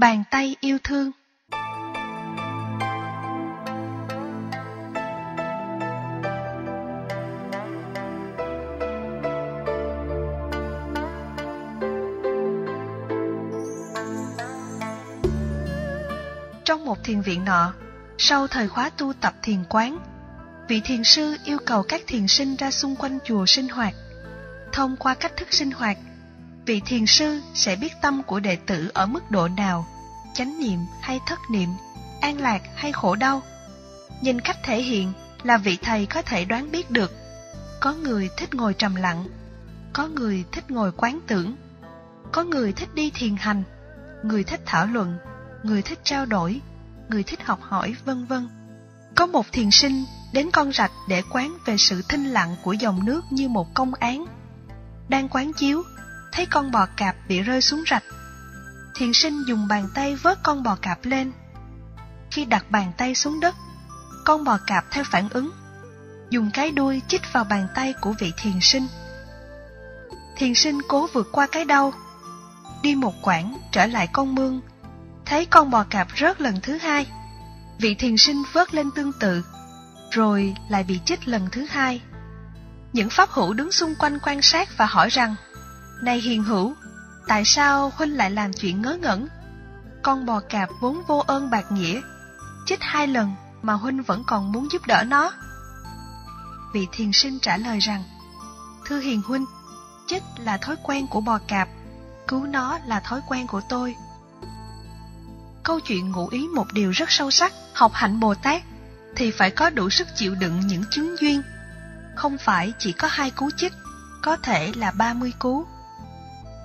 [0.00, 1.10] Bàn tay yêu thương
[16.64, 17.74] Trong một thiền viện nọ,
[18.18, 19.98] sau thời khóa tu tập thiền quán,
[20.68, 23.94] vị thiền sư yêu cầu các thiền sinh ra xung quanh chùa sinh hoạt.
[24.72, 25.96] Thông qua cách thức sinh hoạt,
[26.66, 29.86] vị thiền sư sẽ biết tâm của đệ tử ở mức độ nào,
[30.34, 31.68] chánh niệm hay thất niệm,
[32.20, 33.42] an lạc hay khổ đau.
[34.20, 37.12] Nhìn cách thể hiện là vị thầy có thể đoán biết được.
[37.80, 39.28] Có người thích ngồi trầm lặng,
[39.92, 41.56] có người thích ngồi quán tưởng,
[42.32, 43.62] có người thích đi thiền hành,
[44.22, 45.18] người thích thảo luận,
[45.62, 46.60] người thích trao đổi,
[47.08, 48.48] người thích học hỏi, vân vân.
[49.14, 53.04] Có một thiền sinh đến con rạch để quán về sự thinh lặng của dòng
[53.04, 54.26] nước như một công án.
[55.08, 55.82] Đang quán chiếu,
[56.36, 58.04] thấy con bò cạp bị rơi xuống rạch.
[58.94, 61.32] Thiền sinh dùng bàn tay vớt con bò cạp lên.
[62.30, 63.54] Khi đặt bàn tay xuống đất,
[64.24, 65.50] con bò cạp theo phản ứng,
[66.30, 68.86] dùng cái đuôi chích vào bàn tay của vị thiền sinh.
[70.36, 71.92] Thiền sinh cố vượt qua cái đau,
[72.82, 74.60] đi một quãng trở lại con mương,
[75.24, 77.06] thấy con bò cạp rớt lần thứ hai.
[77.78, 79.44] Vị thiền sinh vớt lên tương tự,
[80.10, 82.02] rồi lại bị chích lần thứ hai.
[82.92, 85.34] Những pháp hữu đứng xung quanh quan sát và hỏi rằng,
[86.02, 86.74] này hiền hữu,
[87.26, 89.28] tại sao Huynh lại làm chuyện ngớ ngẩn?
[90.02, 92.00] Con bò cạp vốn vô ơn bạc nghĩa,
[92.66, 95.32] chích hai lần mà Huynh vẫn còn muốn giúp đỡ nó.
[96.72, 98.04] Vị thiền sinh trả lời rằng,
[98.84, 99.44] Thưa hiền Huynh,
[100.06, 101.68] chích là thói quen của bò cạp,
[102.28, 103.96] cứu nó là thói quen của tôi.
[105.62, 108.62] Câu chuyện ngụ ý một điều rất sâu sắc, học hạnh Bồ Tát
[109.16, 111.42] thì phải có đủ sức chịu đựng những chứng duyên.
[112.16, 113.72] Không phải chỉ có hai cú chích,
[114.22, 115.66] có thể là ba mươi cú.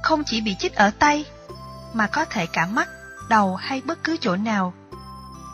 [0.03, 1.25] Không chỉ bị chích ở tay,
[1.93, 2.89] mà có thể cả mắt,
[3.29, 4.73] đầu hay bất cứ chỗ nào.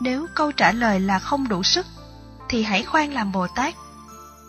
[0.00, 1.86] Nếu câu trả lời là không đủ sức,
[2.48, 3.74] thì hãy khoan làm Bồ Tát.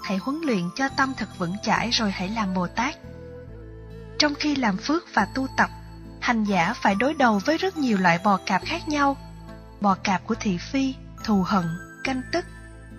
[0.03, 2.95] Hãy huấn luyện cho tâm thật vững chãi rồi hãy làm Bồ Tát.
[4.19, 5.69] Trong khi làm phước và tu tập,
[6.21, 9.17] hành giả phải đối đầu với rất nhiều loại bò cạp khác nhau.
[9.81, 11.65] Bò cạp của thị phi, thù hận,
[12.03, 12.45] canh tức,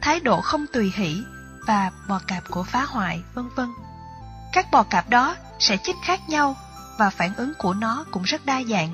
[0.01, 1.23] thái độ không tùy hỷ
[1.67, 3.69] và bò cạp của phá hoại, vân vân.
[4.53, 6.57] Các bò cạp đó sẽ chích khác nhau
[7.01, 8.91] và phản ứng của nó cũng rất đa dạng.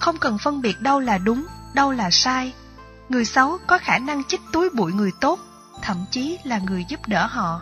[0.00, 2.52] Không cần phân biệt đâu là đúng, đâu là sai.
[3.08, 5.38] Người xấu có khả năng chích túi bụi người tốt,
[5.82, 7.60] thậm chí là người giúp đỡ họ.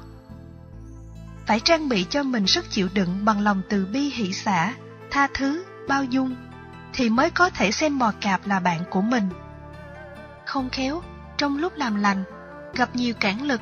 [1.46, 4.74] Phải trang bị cho mình sức chịu đựng bằng lòng từ bi hỷ xả,
[5.10, 6.36] tha thứ, bao dung,
[6.92, 9.28] thì mới có thể xem bò cạp là bạn của mình.
[10.46, 11.02] Không khéo,
[11.36, 12.24] trong lúc làm lành,
[12.74, 13.60] gặp nhiều cản lực,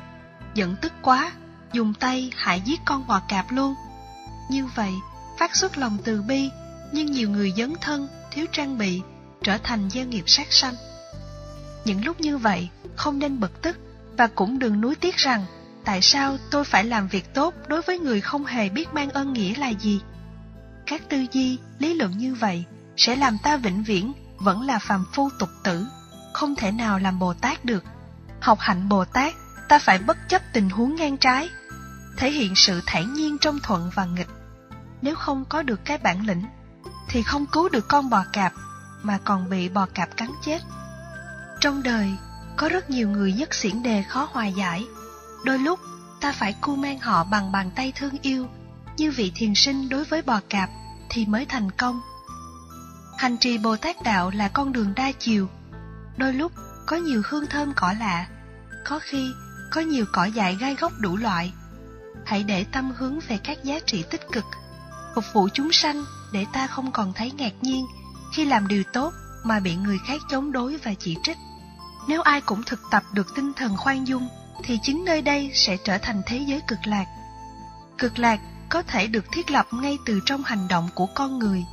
[0.53, 1.31] giận tức quá,
[1.73, 3.75] dùng tay hại giết con bò cạp luôn.
[4.49, 4.93] Như vậy,
[5.39, 6.49] phát xuất lòng từ bi,
[6.91, 9.01] nhưng nhiều người dấn thân, thiếu trang bị,
[9.43, 10.75] trở thành gieo nghiệp sát sanh.
[11.85, 13.77] Những lúc như vậy, không nên bực tức,
[14.17, 15.45] và cũng đừng nuối tiếc rằng,
[15.85, 19.33] tại sao tôi phải làm việc tốt đối với người không hề biết mang ơn
[19.33, 20.01] nghĩa là gì.
[20.85, 22.63] Các tư duy, lý luận như vậy
[22.97, 25.85] sẽ làm ta vĩnh viễn vẫn là phàm phu tục tử
[26.33, 27.83] không thể nào làm Bồ Tát được.
[28.39, 29.33] Học hạnh Bồ Tát,
[29.69, 31.49] ta phải bất chấp tình huống ngang trái,
[32.17, 34.27] thể hiện sự thản nhiên trong thuận và nghịch.
[35.01, 36.43] Nếu không có được cái bản lĩnh,
[37.09, 38.53] thì không cứu được con bò cạp,
[39.01, 40.61] mà còn bị bò cạp cắn chết.
[41.59, 42.13] Trong đời,
[42.57, 44.87] có rất nhiều người nhất xiển đề khó hòa giải.
[45.45, 45.79] Đôi lúc,
[46.21, 48.47] ta phải cu mang họ bằng bàn tay thương yêu,
[48.97, 50.69] như vị thiền sinh đối với bò cạp,
[51.09, 52.01] thì mới thành công.
[53.17, 55.49] Hành trì Bồ Tát Đạo là con đường đa chiều,
[56.17, 56.51] Đôi lúc
[56.85, 58.27] có nhiều hương thơm cỏ lạ,
[58.85, 59.31] có khi
[59.71, 61.53] có nhiều cỏ dại gai góc đủ loại.
[62.25, 64.45] Hãy để tâm hướng về các giá trị tích cực,
[65.15, 67.85] phục vụ chúng sanh để ta không còn thấy ngạc nhiên
[68.33, 71.37] khi làm điều tốt mà bị người khác chống đối và chỉ trích.
[72.07, 74.27] Nếu ai cũng thực tập được tinh thần khoan dung,
[74.63, 77.05] thì chính nơi đây sẽ trở thành thế giới cực lạc.
[77.97, 81.65] Cực lạc có thể được thiết lập ngay từ trong hành động của con người,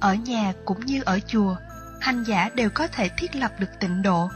[0.00, 1.56] ở nhà cũng như ở chùa
[2.00, 4.28] hành giả đều có thể thiết lập được tịnh độ.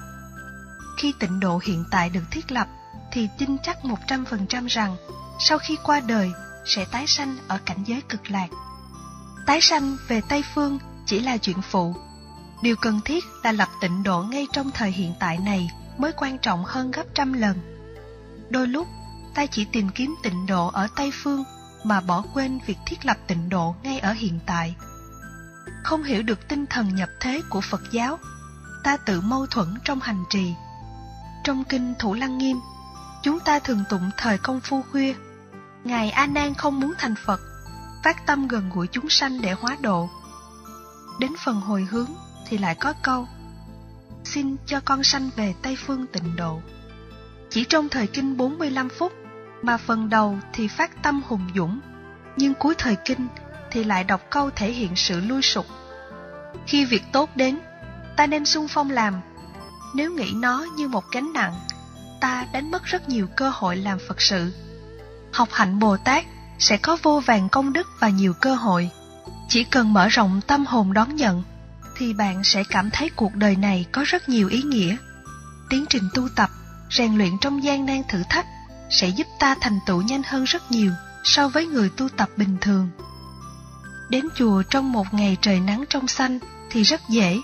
[0.99, 2.69] Khi tịnh độ hiện tại được thiết lập,
[3.13, 4.97] thì tin chắc 100% rằng
[5.39, 6.33] sau khi qua đời
[6.67, 8.49] sẽ tái sanh ở cảnh giới cực lạc.
[9.47, 11.95] Tái sanh về Tây Phương chỉ là chuyện phụ.
[12.63, 16.39] Điều cần thiết là lập tịnh độ ngay trong thời hiện tại này mới quan
[16.39, 17.59] trọng hơn gấp trăm lần.
[18.51, 18.89] Đôi lúc,
[19.35, 21.45] ta chỉ tìm kiếm tịnh độ ở Tây Phương
[21.85, 24.75] mà bỏ quên việc thiết lập tịnh độ ngay ở hiện tại
[25.85, 28.19] không hiểu được tinh thần nhập thế của Phật giáo,
[28.85, 30.55] ta tự mâu thuẫn trong hành trì.
[31.45, 32.61] Trong kinh Thủ Lăng Nghiêm,
[33.23, 35.15] chúng ta thường tụng thời công phu khuya.
[35.85, 37.41] Ngài A Nan không muốn thành Phật,
[38.05, 40.09] phát tâm gần gũi chúng sanh để hóa độ.
[41.21, 42.11] đến phần hồi hướng
[42.49, 43.27] thì lại có câu
[44.25, 46.61] Xin cho con sanh về Tây Phương tịnh độ.
[47.51, 49.13] Chỉ trong thời kinh 45 phút
[49.63, 51.81] mà phần đầu thì phát tâm hùng dũng,
[52.37, 53.29] nhưng cuối thời kinh
[53.71, 55.67] thì lại đọc câu thể hiện sự lui sụp.
[56.67, 57.59] Khi việc tốt đến,
[58.17, 59.21] ta nên sung phong làm.
[59.95, 61.55] Nếu nghĩ nó như một gánh nặng,
[62.21, 64.53] ta đánh mất rất nhiều cơ hội làm Phật sự.
[65.35, 66.25] Học hạnh Bồ Tát
[66.59, 68.91] sẽ có vô vàng công đức và nhiều cơ hội.
[69.49, 71.43] Chỉ cần mở rộng tâm hồn đón nhận,
[71.97, 74.97] thì bạn sẽ cảm thấy cuộc đời này có rất nhiều ý nghĩa.
[75.71, 76.51] Tiến trình tu tập,
[76.91, 78.47] rèn luyện trong gian nan thử thách
[78.91, 80.93] sẽ giúp ta thành tựu nhanh hơn rất nhiều
[81.25, 82.91] so với người tu tập bình thường.
[84.11, 86.39] Đến chùa trong một ngày trời nắng trong xanh
[86.71, 87.41] thì rất dễ,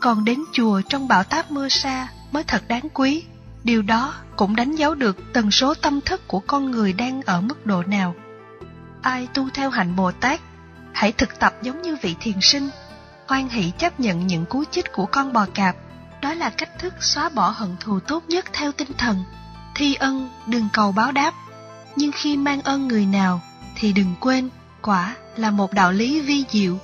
[0.00, 3.24] còn đến chùa trong bão táp mưa sa mới thật đáng quý.
[3.64, 7.40] Điều đó cũng đánh dấu được tần số tâm thức của con người đang ở
[7.40, 8.14] mức độ nào.
[9.02, 10.40] Ai tu theo hạnh Bồ Tát,
[10.92, 12.68] hãy thực tập giống như vị thiền sinh,
[13.26, 15.76] hoan hỷ chấp nhận những cú chích của con bò cạp.
[16.22, 19.24] Đó là cách thức xóa bỏ hận thù tốt nhất theo tinh thần.
[19.74, 21.34] Thi ân đừng cầu báo đáp,
[21.96, 23.40] nhưng khi mang ơn người nào
[23.76, 24.48] thì đừng quên
[24.82, 26.78] quả là một đạo lý vi diệu